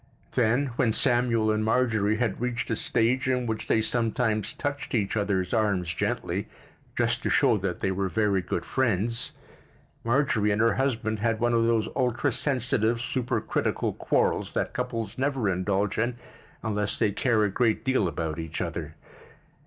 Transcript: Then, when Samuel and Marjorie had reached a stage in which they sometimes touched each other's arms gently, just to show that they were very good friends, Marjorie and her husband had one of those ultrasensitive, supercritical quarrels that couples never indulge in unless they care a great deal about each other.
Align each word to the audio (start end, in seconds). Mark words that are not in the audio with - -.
Then, 0.31 0.71
when 0.77 0.93
Samuel 0.93 1.51
and 1.51 1.63
Marjorie 1.63 2.15
had 2.15 2.41
reached 2.41 2.71
a 2.71 2.75
stage 2.75 3.29
in 3.29 3.45
which 3.45 3.67
they 3.67 3.83
sometimes 3.83 4.55
touched 4.55 4.95
each 4.95 5.15
other's 5.15 5.53
arms 5.53 5.93
gently, 5.93 6.47
just 6.97 7.21
to 7.21 7.29
show 7.29 7.55
that 7.57 7.81
they 7.81 7.91
were 7.91 8.09
very 8.09 8.41
good 8.41 8.65
friends, 8.65 9.31
Marjorie 10.03 10.49
and 10.49 10.59
her 10.59 10.73
husband 10.73 11.19
had 11.19 11.39
one 11.39 11.53
of 11.53 11.65
those 11.65 11.87
ultrasensitive, 11.95 12.97
supercritical 12.97 13.95
quarrels 13.95 14.53
that 14.53 14.73
couples 14.73 15.19
never 15.19 15.47
indulge 15.47 15.99
in 15.99 16.15
unless 16.63 16.97
they 16.97 17.11
care 17.11 17.43
a 17.43 17.51
great 17.51 17.85
deal 17.85 18.07
about 18.07 18.39
each 18.39 18.59
other. 18.59 18.95